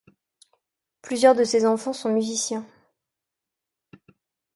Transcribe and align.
Plusieurs 1.03 1.35
de 1.35 1.43
ses 1.43 1.67
enfants 1.67 1.93
sont 1.93 2.11
musicens. 2.11 2.65